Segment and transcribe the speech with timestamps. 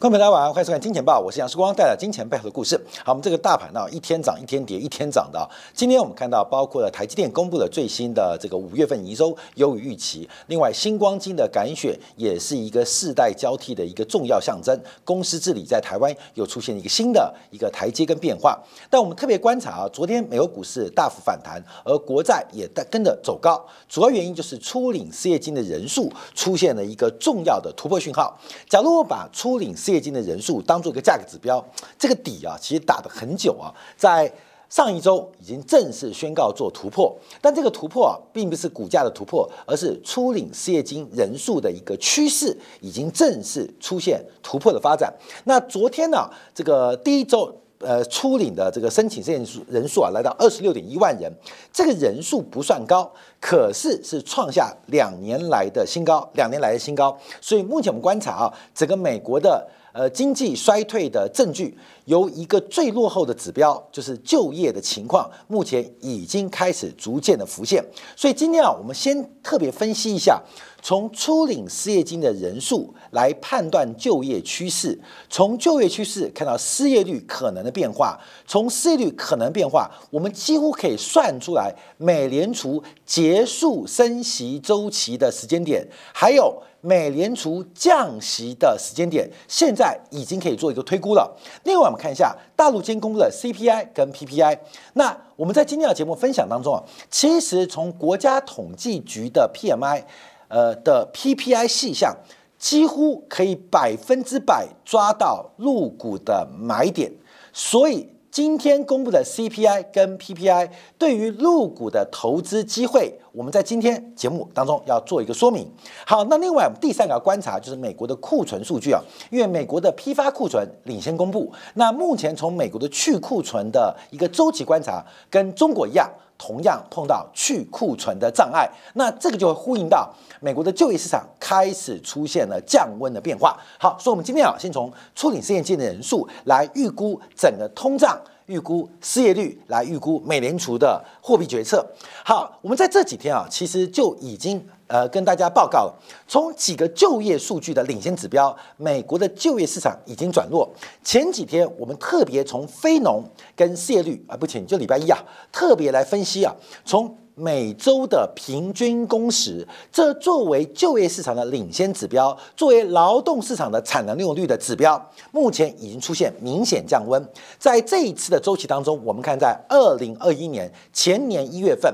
[0.00, 2.74] 观众朋友大家晚上好，欢迎收看《金钱报》，我是杨世光，带来金钱背后的故事。
[3.04, 5.46] 好，我们这个大盘呢，一天涨一天跌，一天涨的。
[5.74, 14.74] 今天我们看到，包括了台积电公布的最新的这个五月份营收优于预期，另外星光金的感选也是一个世代交替的一个重要象征。
[15.04, 18.58] 公司治理在台湾又出现一个新的一个台阶跟变化。
[18.88, 28.34] 但我们特别观察啊，昨天美国股市大幅反弹，而国债也在跟着走高，主要原因就是初领失业金的人数出现了一个重要的突破讯号。
[28.66, 31.64] 假如我把初领失失业金的人数当做一个价格指标，
[31.98, 34.32] 这个底啊，其实打得很久啊，在
[34.68, 45.12] 上一周已经正式宣告做突破，但这个突破啊，并不是股价的突破，而是初领失业金人数的一个趋势已经正式出现突破的发展。
[45.42, 51.28] 那昨天呢，这个第一周呃初领的这个申请失业人数人数啊，来到二十六点一万人，
[51.72, 57.18] 这个人数不算高，可是是创下两年来的新高，两年来的新高。
[57.40, 59.66] 所以目前我们观察啊，整个美国的。
[59.92, 67.84] 呃，经济衰退的证据由一个最落后的指标，就是就业的情况，目前已经开始逐渐的浮现。
[68.16, 70.40] 所以今天啊，我们先特别分析一下，
[70.82, 86.62] 从初领失业金的人数来判断就业趋势，从就业趋势看到失业率可能的变化，从失业率可能变化，我们几乎可以算出来美联储结束升息周期的时间点，还有。
[86.82, 91.30] 美联储降息的时间点，现在已经可以做一个推估了。
[91.64, 94.58] 另外，我们看一下大陆今天公布的 CPI 跟 PPI。
[94.94, 100.02] 那我们在今天的节目分享当中啊，其实从国家统计局的 PMI，
[100.50, 102.14] 呃的 PPI 细项，
[102.58, 107.10] 几乎可以百分之百抓到入股的买点，
[107.54, 108.06] 所以。
[108.32, 115.68] 今天公布的 CPI 跟 PPI 对于入股的投资机会，我们在今天节目当中要做一个说明。
[116.06, 126.08] 好，那另外我们第三个要观察就是美国的库存数据啊，因为美国的批发库存领先公布，那目前从美国的去库存的一个周期观察，跟中国一样。
[126.40, 130.10] 同样碰到去库存的障碍，那这个就会呼应到
[130.40, 133.54] 美国的就业市场开始出现了降温的变化。
[133.78, 138.18] 好，所以我们今天啊，先从处理失业金的人数来预估整个通胀。
[138.46, 141.86] 预估失业率来预估美联储的货币决策。
[142.24, 145.94] 好，我们在这几天啊，其实就已经呃跟大家报告了，
[146.26, 150.68] 从几个就业数据的领先指标，美国的就业市场已经转弱。
[151.04, 153.22] 前几天我们特别从非农
[153.54, 155.16] 跟失业率啊，不请就礼拜一啊，
[155.52, 157.16] 特别来分析啊，从。
[157.36, 167.24] 每周的平均工时，这作为就业市场的领先指标，作为劳动市场的产能利用率的指标，目前已经出现明显降温。
[167.58, 171.90] 在这一次的周期当中，我们看在二零二一年前年一月份。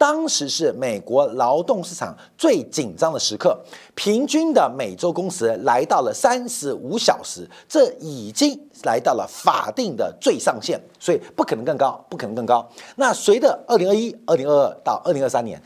[0.00, 3.54] 当时是美国劳动市场最紧张的时刻，
[3.94, 12.66] 平均的每周工时来到了三十五小时，这已经来到了法定的最上限，所以不可能更高，不可能更高。
[12.96, 15.62] 那随着二零二一、二零二二到二零二三年。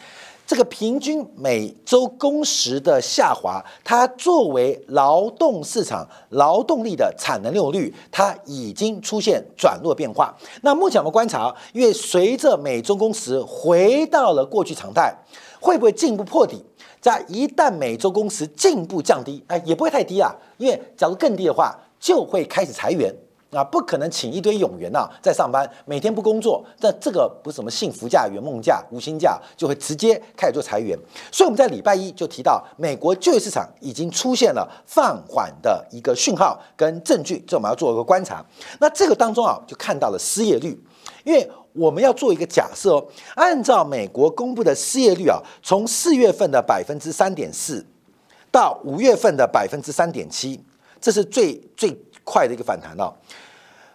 [0.47, 10.37] 这个平均每周工时的下滑，它作为劳动市场劳动力的产能利用率，它已经出现转弱变化。
[10.61, 15.15] 那目前我们观察，因为随着每周工时回到了过去常态，
[15.61, 16.63] 会不会进一步破底？
[17.01, 23.15] 在一旦每周工时进一步降低，哎，也不会太低啊，因为假如更低的话，就会开始裁员。
[23.55, 30.99] 啊，不可能请一堆永员呐在上班，每天不工作，那这个不是什么幸福假、圆梦假、无薪假，就会直接开始做裁员。
[31.31, 38.45] 所以我们在礼拜一就提到，美国就业市场已经出现了放缓的一个讯号跟证据，这我们要做一个观察。
[38.81, 40.79] 那这个当中啊，就看到了失业率，
[41.23, 47.85] 因为我们要做一个假设哦，按照美国公布的失业率啊，从四月份的百分之三点四
[48.51, 50.63] 到五月份的百分之三点七，
[51.01, 51.91] 这是最最
[52.25, 53.15] 快的一个反弹哦。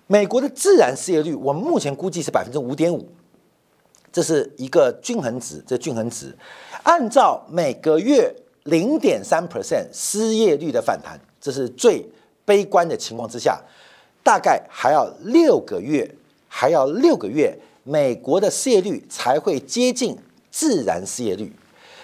[0.08, 3.08] 美国的自然失业率，我们目前估计是百分之五点五，
[4.12, 5.64] 这是一个均衡值。
[5.68, 6.36] 这均衡值，
[6.84, 12.04] 按照每个月零点三 percent 失业率的反弹，这是最
[12.44, 13.62] 悲观的情况之下，
[14.24, 16.16] 大概还要六个月，
[16.48, 20.18] 还要六个月，美国的失业率才会接近
[20.50, 21.56] 自然失业率。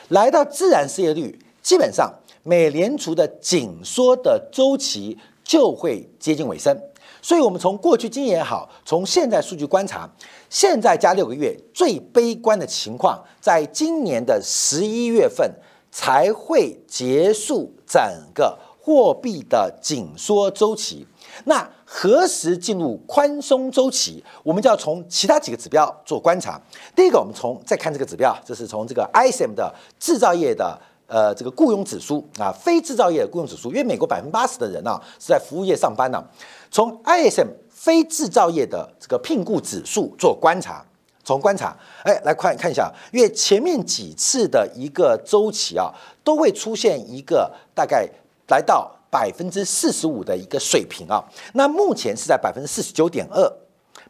[0.09, 2.13] 来到自然失业率，基本上
[2.44, 6.77] 美联储的紧缩的周期就会接近尾声。
[7.21, 10.07] 所以，我们从过去经验也好，从现在数据观察，
[10.50, 15.50] 现在加六个月，最悲观的情况，在今年的十一月份
[15.92, 18.00] 才会结束整
[18.33, 21.07] 个货币的紧缩周期。
[21.45, 24.24] 那何时进入宽松周期？
[24.44, 26.62] 我们就要从其他几个指标做观察。
[26.95, 36.23] 第一个，我们从再看这个指标，这是从这个 ISM 的制造业的呃这个雇佣指数啊，非制造业的雇佣指数，因为美国百分之八十的人啊是在服务业上班呢。
[36.71, 40.83] 从 ISM 非制造业的这个聘雇指数做观察，
[41.23, 45.93] 从观察，哎，来看看一下，因为前面几次的一个周期啊，
[46.23, 48.09] 都会出现一个大概
[48.49, 51.23] 来到百分之四十五的一个水平啊。
[51.53, 53.53] 那目前是在百分之四十九点二，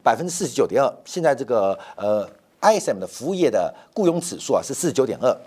[0.01, 0.91] 百分之四十九点二。
[1.03, 2.27] 现在这个呃
[2.61, 5.37] ISM 的服务业的雇佣指数啊是四十九点二。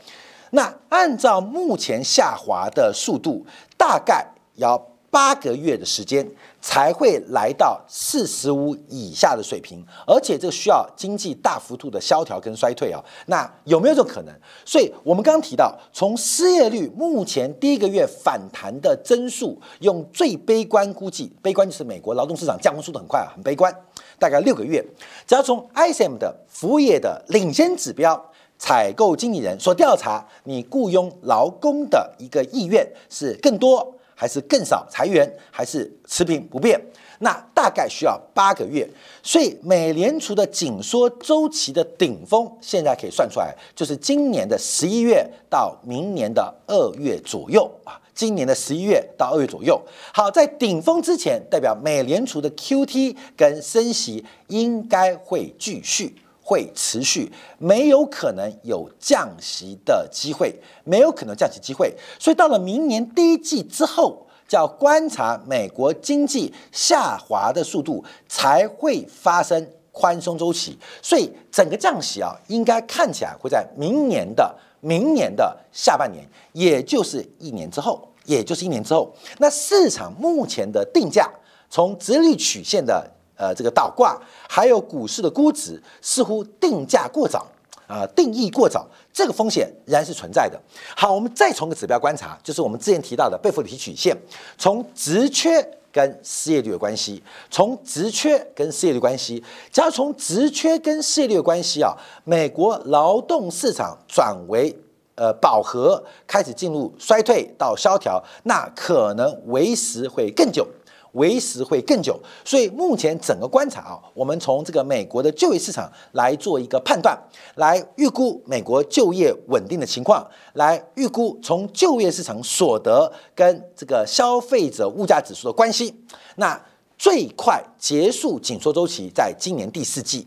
[0.51, 3.45] 那按照目前下滑的速度，
[3.77, 4.79] 大概要
[5.11, 6.27] 八个月的时间
[6.61, 13.03] 才会来到四十五以下的水平，而且这需要经济大幅度的萧条跟衰退啊。
[13.27, 14.35] 那有没有这种可能？
[14.67, 23.75] 所以我们刚刚提到，从失业率目前第一个月反弹的增速，用最悲观估计，悲观就是美国劳动市场降温速度很快啊，很悲观，
[24.19, 24.85] 大概六个月。
[25.27, 28.23] 只要从 ISM 的服务业的领先指标。
[28.59, 34.85] 采购经理人所调查你雇佣劳工的一个意愿是更多还是更少？
[34.91, 36.81] 裁员还是持平不变？
[37.21, 38.89] 那大概需要八个月。
[39.23, 48.01] 所以美联储的紧缩周期的顶峰现在可以算出来，就是今年的十一月到明年的二月左右啊。
[48.13, 49.81] 今年的十一月到二月左右。
[50.13, 56.17] 好，在顶峰之前，代表美联储的 QT 跟升息应该会继续。
[56.49, 61.95] 会持续，没有可能有降息的机会，没有可能降息机会。
[62.19, 70.79] 所以到了明年第一季之后，就要观察美国经济下滑的速度，才会发生宽松周期。
[71.03, 79.15] 所以整个降息啊，应该看起来会在明年的明年的下半年，也就是一年之后，也就是一年之后。
[79.37, 81.31] 那市场目前的定价，
[81.69, 83.07] 从直率曲线的。
[83.39, 87.47] 呃，这个倒挂还有股市的估值似乎定价过早
[87.87, 90.61] 啊，定义过早，这个风险仍然是存在的。
[90.97, 94.15] 好，我们再从个指标观察，就是我们之前提到的贝弗里曲线，
[94.59, 99.43] 从职缺跟失业率的关系，从职缺跟失业率关系，
[99.73, 104.77] 只要从职缺跟失业率的关系啊，美国劳动市场转为
[105.15, 110.67] 呃饱和，开始进入衰退到萧条，那可能维持会更久。
[111.13, 117.19] 维持会更久，所以目前整个观察啊，我们从这个美国的就业市场来做一个判断，
[117.57, 125.95] 来预估美国就业稳定的情况，来预估从就业市场所得跟这个消费者物价指数的关系。
[126.37, 126.61] 那
[126.97, 130.27] 最快结束紧缩周期在今年第四季。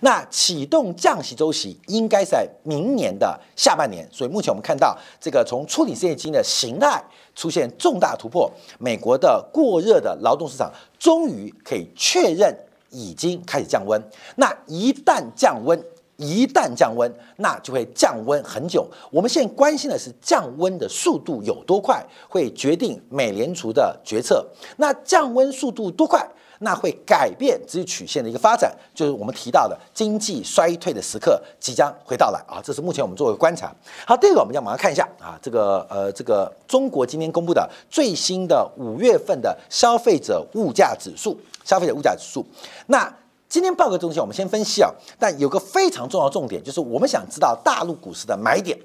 [0.00, 7.02] 那启动降息周期应该在明年的下半年，所以目前我们看到这个从初领失业金的形态
[7.34, 12.54] 出现重大突破，美国的过热的劳动市场终于可以确认
[12.90, 14.00] 已经开始降温。
[14.36, 15.78] 那一旦降温，
[16.16, 18.88] 一旦降温，那就会降温很久。
[19.10, 24.46] 我们现在关心的是降温的速度有多快，会决定美联储的决策。
[24.78, 26.26] 那降温速度多快？
[26.60, 32.60] 那会改变直率曲线的一个发展，就是我们提到的经济衰退的时刻即将会到来啊！
[32.62, 33.74] 这是目前我们做的观察。
[34.06, 42.46] 好，第二个我们要马上看一下啊，这个呃，这个中国今天公布的最新的五月份的消费者物价指数，消费者物价指数。
[42.86, 43.12] 那
[43.48, 48.76] 今天报告中心，我们先分析啊，但有个非常重要重点，就是我们想知道大陆股市的买点。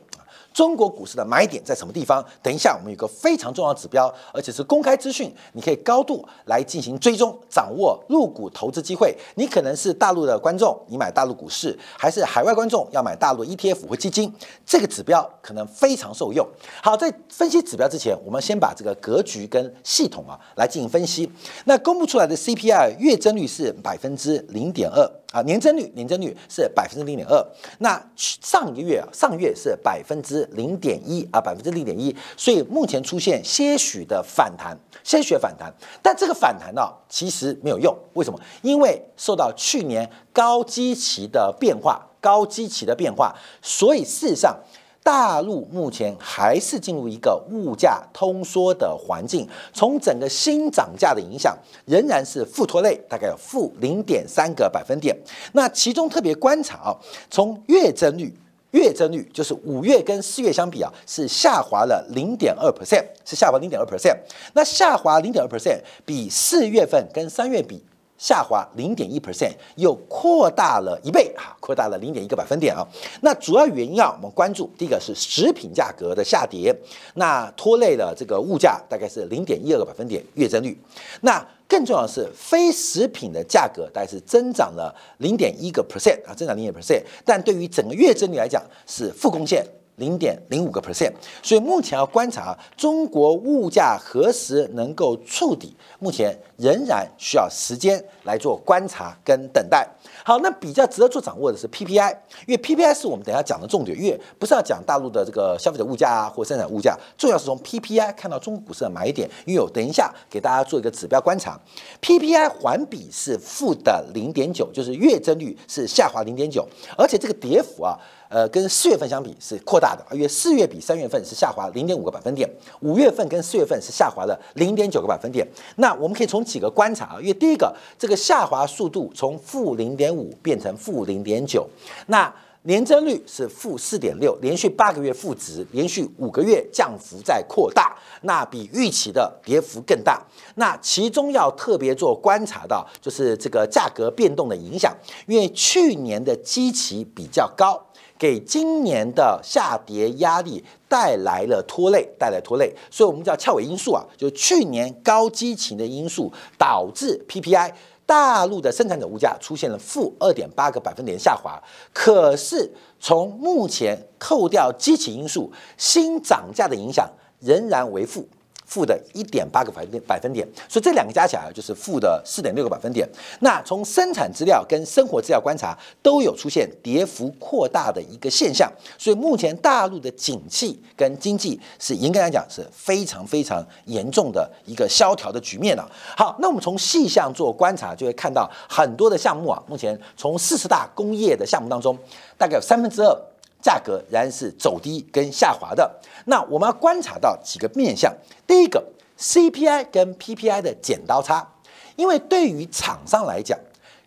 [0.53, 2.23] 中国股市的买点在什么地方？
[2.41, 9.15] 等一下，我们有个非常重要的指标，而且是公开资讯，你可以高度来进行追踪，掌握入股投资机会。
[9.35, 14.33] 你可能是大陆的观众，你买大陆股市，还是海外观众要买大陆 ETF 或基金，
[14.65, 16.47] 这个指标可能非常受用。
[16.83, 21.31] 好，在分析指标之前，我们先把这个格局跟系统啊来进行分析。
[21.65, 25.09] 那公布出来的 CPI 月增率是百分之零点二。
[25.31, 27.43] 啊，年增率年增率是百分之零点二，
[27.79, 38.39] 那上一个月啊，上月是百分之零点一啊，百分之零点一，所以目前出现些许的反弹，些许反弹，但这个反弹呢，其实没有用，为什么？
[38.61, 44.55] 因为受到去年高基期的变化，高基期的变化，所以事实上。
[45.03, 55.17] 大陆目前还是进入一个物价通缩的环境，从整个新涨价的影响仍然是负拖累，大概有负零点三个百分点。
[55.53, 56.95] 那其中特别观察啊，
[57.31, 58.31] 从月增率，
[58.71, 64.15] 月增率就是五月跟四月相比啊，是下滑了零点二 percent，是下滑零点二 percent。
[64.53, 67.83] 那下滑零点二 percent，比四月份跟三月比。
[68.21, 72.87] 下滑零点一 percent，又扩大了一倍啊，扩大了零点一个百分点啊。
[73.21, 76.71] 那主要原因啊，我们关注第一个是食品价格的下跌，
[77.15, 80.79] 那拖累了这个物价，大概是零点一二个百分点月增率。
[81.21, 89.65] 那更重要的是非食品的价格，大概是增长了零点一个 percent 啊，增长零点 percent，但对于整个月增率来讲是负贡献。
[90.01, 91.13] 零点零五个 percent。
[91.41, 99.87] 所以目前要观察中国物价何时能够触底，目前仍然需要时间来做观察跟等待。
[100.23, 102.15] 好，那比较值得做掌握的是 PPI，
[102.45, 109.29] 因为 PPI 是我们等下讲的重点，因为不是要讲大陆的这个消费者物价啊或生产物价，重要是从 PPI 看到中国股市的买点。
[109.45, 111.59] 因为我等一下给大家做一个指标观察
[112.01, 116.67] ，PPI 环比是负的零点九，就是月增率是下滑零点九，
[116.97, 117.97] 而且这个跌幅啊。
[118.31, 125.45] 呃，跟四月份相比是扩大的，因为四月比三月份是下滑零点五个百分点，五月份跟四月份是下滑了零点九个百分点。
[125.75, 131.67] 那我们可以从几个观察啊，因为第一个，这个下滑速度从负零点五变成负零点九，
[132.07, 132.33] 那
[132.63, 140.21] 年增率是负四点六，连续八个月负值，连续五个月降幅在扩大，那比预期的跌幅更大。
[140.55, 144.95] 那其中要特别做观察到，就是这个价格变动的影响，
[145.27, 147.83] 因为去年的基期比较高。
[148.21, 157.73] 给今年的下跌压力带来了拖累，带来拖累，所以我们叫翘尾因素啊，就是去年高基情的因素导致 PPI
[158.05, 161.59] 大陆的生产者物价出现了负二点八个百分点下滑。
[161.91, 167.09] 可是从目前扣掉基情因素，新涨价的影响
[167.39, 168.27] 仍然为负。
[168.71, 173.05] 负的一点八个百分点，百分点，所以这两个加起来就是负的四点六个百分点。
[173.41, 178.71] 那从生产资料跟生活资料观察，都有出现跌幅扩大的一个现象。
[178.97, 185.85] 所以目前大陆的景气跟经济是应该来讲是非常非常严重的一个萧条的局面了。
[186.15, 191.97] 好，那我们从细项做观察，就会看到很多的项目啊，目前从四十大工业的项目当中，
[192.37, 193.30] 大概有三分之二。
[193.61, 195.99] 价格仍然是走低跟下滑的。
[196.25, 198.13] 那我们要观察到几个面向。
[198.47, 198.83] 第一个
[199.17, 201.47] ，CPI 跟 PPI 的剪刀差，
[201.95, 203.57] 因为对于厂商来讲，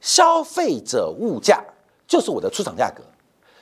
[0.01, 1.63] 消费者物价
[2.07, 3.03] 就是我的出厂价格。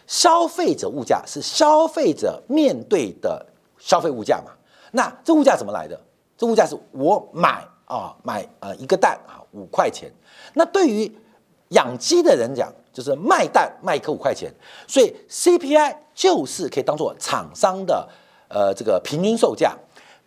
[0.06, 3.46] 消费者物价是消费者面对的
[3.78, 4.52] 消费物价嘛？
[4.90, 5.98] 那这物价怎么来的？
[6.36, 10.10] 这物价是我买啊买呃一个蛋啊五块钱。
[10.54, 11.10] 那对于
[11.68, 12.72] 养鸡的人讲。
[12.92, 14.52] 就是卖蛋卖一颗五块钱，
[14.86, 18.08] 所以 CPI 就是可以当做厂商的
[18.48, 19.74] 呃这个平均售价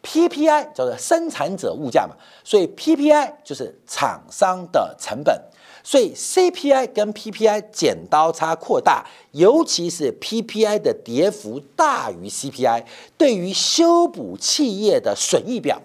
[0.03, 5.39] ，PPI 叫做生产者物价嘛，所以 PPI 就是厂商的成本，
[5.83, 12.85] 所以 CPI 跟 PPI 剪刀差扩大，尤其是 PPI 的跌幅大于 CPI，
[13.17, 15.81] 对于修补企业的损益表，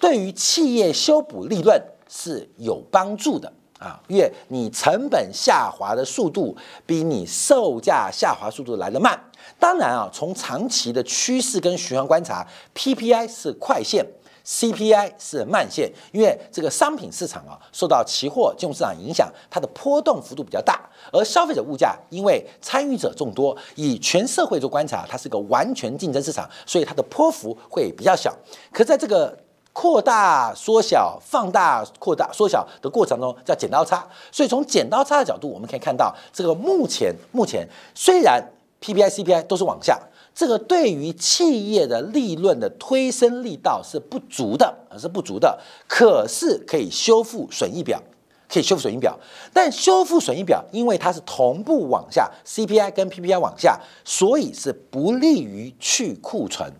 [0.00, 3.52] 对于企业修补利润是有帮助的。
[3.78, 9.18] 啊，因为你成本下滑的速度比你售价下滑速度来得慢。
[9.58, 14.06] 当然啊，从长期的趋势跟循环观察，PPI 是快线
[14.46, 15.92] ，CPI 是慢线。
[16.12, 20.88] 因为这个商品市场啊，受到期货金融市场影响，它的波动幅度比较大。
[21.12, 28.34] 而消费者物价，因为参与者众多，以全社会做观察，它是个完全竞争市场，所以它的波幅会比较小。
[28.72, 29.36] 可在这个
[29.74, 38.42] 扩大、缩小、放大、扩大、缩小的过程中叫剪刀差，所以从剪刀差的角度，我们可以看到，这个目前目前虽然
[38.80, 40.00] PPI、CPI 都是往下，
[40.32, 45.58] 这个对于企业的利润的推升力道是不足的，是不足的。
[45.88, 48.00] 可是可以修复损益表，
[48.48, 49.18] 可以修复损益表，
[49.52, 56.72] 但修复损益表，因为它是同步往下，CPI 跟 PPI 往下，所以是不利于去库存。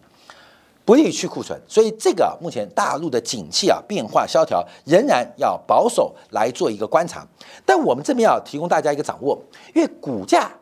[0.85, 7.27] 不利于去库存，所以这个目前大陆的景气啊变化萧条，仍然要保守来做一个观察。
[7.65, 9.41] 但我们这边要提供大家一个掌握，
[9.75, 10.53] 因为股价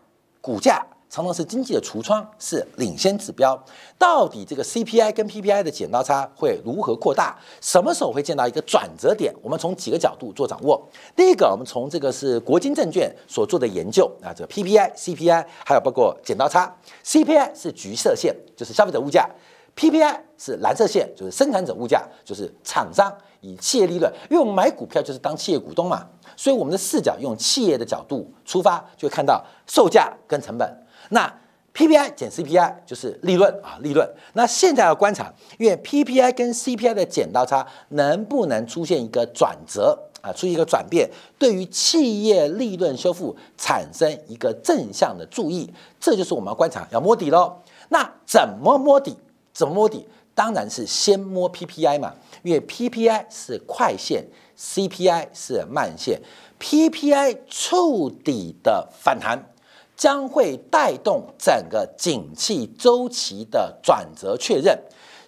[0.41, 3.61] 股价常常是经济的橱窗，是领先指标。
[3.99, 7.37] 到底这个 CPI 跟 PPI 的剪刀差会如何扩大？
[7.61, 9.35] 什么时候会见到一个转折点？
[9.43, 10.81] 我们从几个角度做掌握。
[11.17, 16.75] 第一个，我们从这个是国金证券所做的研究啊，这个 PPI、CPI 还有包括剪刀差。
[17.05, 19.29] CPI 是橘色线，就是消费者物价。
[19.77, 30.87] PPI 是蓝色线，就是生产者物价，就是厂商以企业利润，因为我们买股票就是当企业股东嘛，所以我们的视角用企业的角度出发，就会看到售价跟成本。
[31.11, 31.33] 那
[31.75, 34.07] PPI 减 CPI 就是利润啊，利润。
[34.35, 47.57] 那现在要观察，因为 PPI 跟 CPI 的剪刀差能不能出现一个转折啊，出现一个转变，对于企业利润修复产生一个正向的注意，这就是我们要观察要摸底喽。
[47.89, 49.17] 那怎么摸底？
[49.53, 50.07] 怎么摸底？
[50.35, 54.25] 当然是先摸 PPI 嘛，因为 PPI 是快线
[54.59, 56.21] ，CPI 是慢线。
[56.59, 59.53] PPI 触底的反弹，
[59.95, 64.79] 将会带动整个景气周期的转折确认。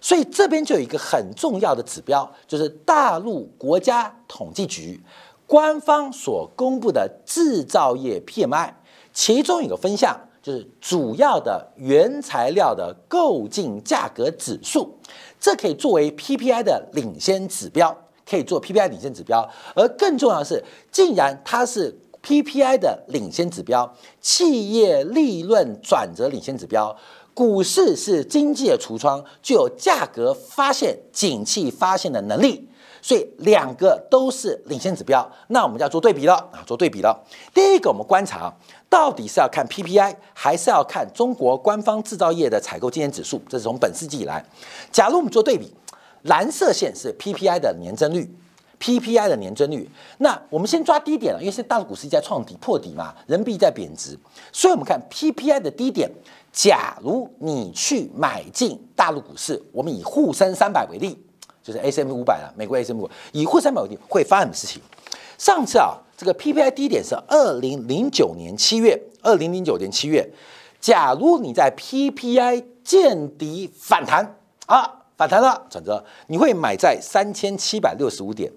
[0.01, 4.99] 所以这边就有一个很重要的指标，就是大陆国家统计局
[5.45, 8.73] 官方所公布的制造业 PMI，
[9.13, 10.24] 其中有个分项。
[10.45, 14.95] 就是主要的原材料的购进价格指数，
[15.39, 17.97] 这可以作为 PPI 的领先指标，
[18.29, 19.49] 可以做 PPI 领先指标。
[19.73, 26.95] 而更重要的是，竟然它是 PPI 的领先指标，企业利润转折领先指标，
[27.35, 32.67] 股市是经济的橱窗，具有价格发现、景气发现的能力。
[33.01, 37.23] 所以两个都是领先指标，那我们就要做对比了啊，做对比了。
[37.53, 38.51] 第一个，我们观察
[38.89, 43.39] 到底是要看 PPI，还是要看中国官方制造业的采购经验指数？
[43.47, 44.43] 这是从本世纪以来。
[44.91, 45.71] 假如我们做对比，
[46.23, 48.27] 蓝色线是 PPI 的年增率
[48.79, 49.87] ，PPI 的年增率。
[50.17, 54.17] 那我们先抓低点了，因为现在大陆股市在创底破底嘛，人民币在贬值，
[54.51, 56.09] 所以我们看 PPI 的低点。
[56.55, 61.21] 假如你去买进大陆股市，我们以沪深三百为例。
[61.61, 64.79] 就是 S M 五百了，美国 S M 五以沪三百为例会发生什么事情？
[65.37, 70.29] 上次啊，这个 P P I 低点是二零零九年七月，二零零九年七月。
[70.79, 78.51] 假如你在 P P I 见底反弹啊，反弹了，转折，你会买在三千七百六十五点。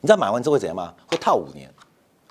[0.00, 0.94] 你知道买完之后会怎样吗？
[1.06, 1.70] 会套五年，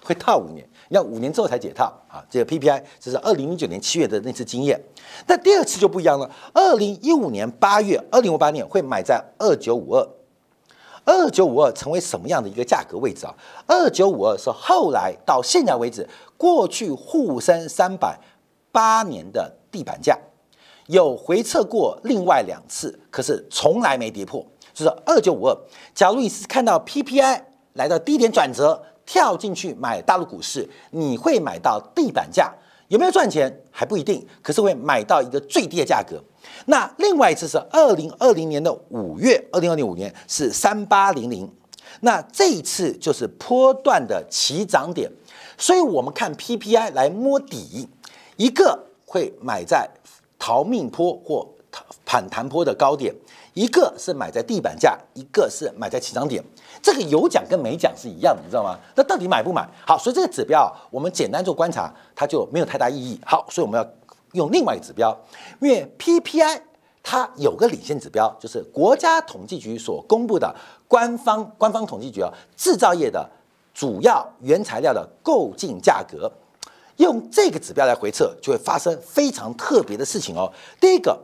[0.10, 0.68] 会套五年。
[0.90, 2.26] 要五年之后才解套啊！
[2.32, 4.84] 这个 PPI 这是二零零九年七月的那次经验，
[5.28, 6.28] 那第二次就不一样了。
[6.52, 10.10] 二零一五年八月，二零五八年会买在二九五二，
[11.06, 13.36] 二九五二成为什么样的一个价格位置啊？
[13.68, 18.20] 二九五二是后来到现在为止，过去沪深三百
[18.72, 20.18] 八年的地板价，
[20.88, 25.56] 有回撤过另外两次，可是从来没跌破，就是二九五二。
[25.94, 28.86] 假如你是看到 PPI 来到低点转折。
[29.10, 32.54] 跳进去买大陆股市，你会买到地板价，
[32.90, 36.24] 有没有赚钱还不一定，可是会买到一个最低的价格。
[36.68, 41.52] 那另外一次是二零二零年的五月，二零二零五年是三八零零，
[42.02, 45.12] 那这一次就是波段的起涨点，
[45.58, 47.90] 所以我们看 PPI 来摸底，
[48.38, 49.90] 一个会买在
[50.38, 51.48] 逃命坡或
[52.06, 53.16] 反弹坡的高点。
[53.60, 56.42] 一个是买在地板价，一个是买在起涨点，
[56.82, 58.80] 这个有奖跟没奖是一样的，你知道吗？
[58.96, 59.68] 那到底买不买？
[59.86, 63.20] 好，所以这个指标我们简单做观察，它就没有太大意义。
[63.26, 63.86] 好，所以我们要
[64.32, 65.14] 用另外一个指标，
[65.60, 66.62] 因为 PPI
[67.04, 70.56] 它有个领先指标，就是国家统计局所公布的
[70.88, 73.30] 官方官方统计局啊，制造业的
[73.74, 76.32] 主要原材料的购进价格，
[76.96, 80.50] 用这个指标来回测，就会发生非常特别的事情哦。
[80.80, 81.20] 第一个，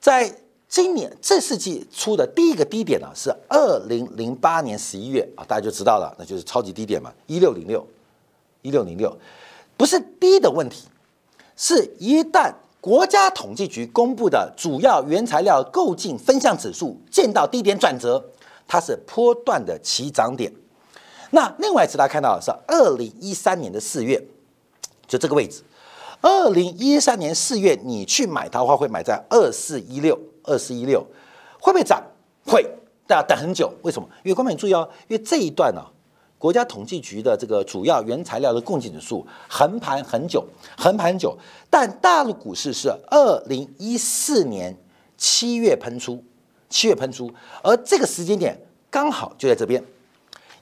[0.00, 0.34] 在
[0.68, 7.86] 今年这世纪出的第一个低点呢，是二零零八年十一月啊，大家就知道了，那就是超级低点嘛，一六零六，
[8.62, 9.16] 一六零六，
[9.76, 10.88] 不是低的问题，
[11.56, 18.22] 是一旦国家统计局公布的主要原材料购进分项指数见到低点转折，
[18.66, 20.52] 它是波段的起涨点。
[21.30, 24.20] 那另外一次大家看到的是二零一三年的四月，
[25.06, 25.62] 就这个位置，
[26.20, 30.18] 二零一三年四月你去买它的话，会买在二四一六。
[30.46, 31.04] 二四一六
[31.60, 32.02] 会不会涨？
[32.46, 32.64] 会，
[33.06, 33.72] 大家等很久。
[33.82, 34.08] 为什么？
[34.22, 35.82] 因为观众注意哦，因为这一段呢，
[36.38, 40.44] 国家统计局的这个主要原材料的供给指数横盘很久，
[40.78, 41.36] 横盘很久。
[41.68, 44.76] 但大陆股市是二零一四年
[45.16, 46.22] 七月喷出，
[46.68, 47.32] 七月喷出，
[47.62, 48.56] 而这个时间点
[48.88, 49.82] 刚好就在这边，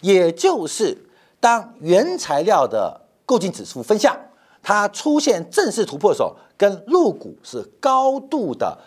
[0.00, 0.96] 也就是
[1.38, 4.18] 当原材料的购进指数分项
[4.62, 8.78] 它出现正式突破的时候，跟入股是高度的。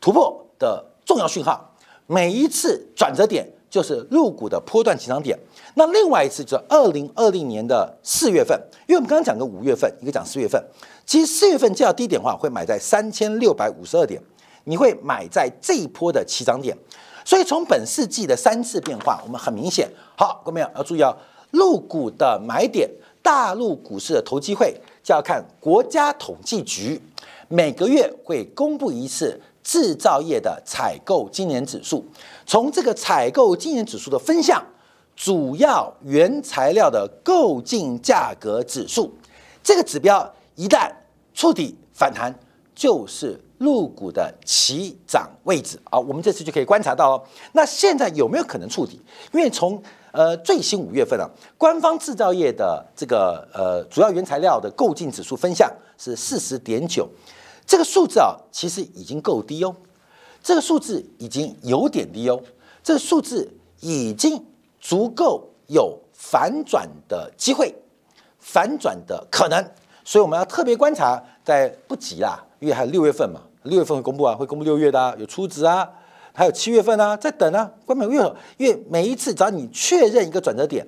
[0.00, 1.74] 突破的重要讯号，
[2.06, 5.38] 每一次转折点就是入股的波段起涨点。
[5.74, 10.62] 那另外一次就是二零二零年的四月份，因为我们刚刚讲个五月份，一个讲四月份。
[11.04, 14.20] 其实四月份较低点的话，会买在三千六百五十二点，
[14.64, 16.76] 你会买在这一波的起涨点。
[17.24, 21.14] 所以从本世纪的三次变化，我们很明显，好，各位朋友要注意哦，
[21.50, 22.88] 入股的买点，
[23.22, 27.00] 大陆股市的投机会就要看国家统计局
[27.48, 29.40] 每个月会公布一次。
[29.66, 32.06] 制造业的采购经年指数，
[32.46, 34.64] 从这个采购经年指数的分项，
[35.16, 39.12] 主要原材料的购进价格指数，
[39.64, 40.88] 这个指标一旦
[41.34, 42.32] 触底反弹，
[42.76, 45.98] 就是入股的起涨位置啊。
[45.98, 47.22] 我们这次就可以观察到哦。
[47.50, 49.02] 那现在有没有可能触底？
[49.32, 57.08] 因为从呃最新五月份啊，官方制造业的这个呃主要原材料的购进指数分项是四十点九。
[57.66, 59.74] 这个数字啊，其实已经够低哦。
[60.42, 62.40] 这个数字已经有点低哦。
[62.82, 64.44] 这个数字已经
[64.80, 67.74] 足够有反转的机会，
[68.38, 69.60] 反转的可能。
[70.04, 75.90] 所以我们要特别观察，在不急啦，因为还有六月份嘛，六月份会公布啊，会公布六月的有初值啊，
[76.32, 77.68] 还有七月份啊，在等啊。
[77.84, 78.22] 关门月，
[78.56, 80.86] 因为每一次只要你确认一个转折点，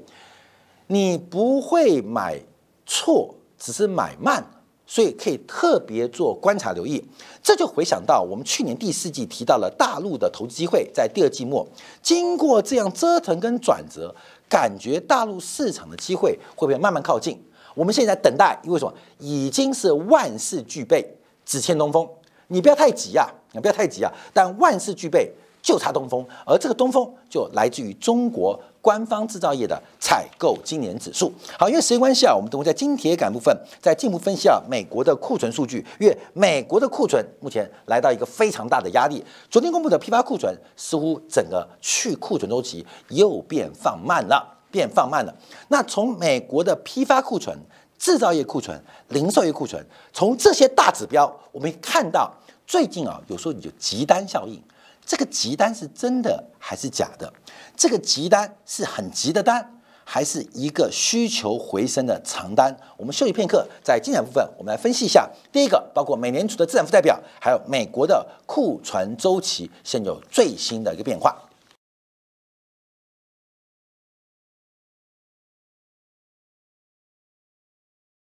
[0.86, 2.40] 你不会买
[2.86, 4.44] 错，只是买慢。
[4.88, 7.04] 所以可以特别做观察留意。
[7.42, 11.64] 这就回想到我们去年第四季提到了大陆的投资机会，在第二季末
[12.02, 14.12] 经过这样折腾跟转折，
[14.48, 17.40] 感觉大陆市场的机会会不会慢慢靠近？
[17.74, 18.92] 我们现在等待，因为什么？
[19.18, 22.08] 已经是万事俱备，只欠东风。
[22.48, 24.10] 你不要太急啊，你不要太急啊。
[24.32, 25.30] 但万事俱备，
[25.62, 31.32] 就差东风，而这个东风就来自于中国官方制造业的采购今年指数。
[31.58, 39.22] 好，因为时间关系啊，我们等会在金铁杆部分再进一步分析啊美国的库存数据，因为美国的库存目前来到一个非常大的压力。
[39.50, 45.34] 昨天公布的批发库存似乎整个去库存周期又变放慢了，变放慢了。
[45.68, 47.58] 那从美国的批发库存、
[47.98, 52.32] 制造业库存、零售业库存，从这些大指标，我们看到
[52.66, 54.62] 最近啊，有时候你就急单效应。
[55.08, 57.32] 这个急单是真的还是假的？
[57.74, 62.76] 这个急单是很急的单，还是一个需求回升的长单？
[62.98, 65.26] 我们休息片刻，在精彩部分，我们来分析一下。
[65.50, 71.34] 第一个，包括美联储的资产负债表，还有美国的库存周期，现有最新的一个变化。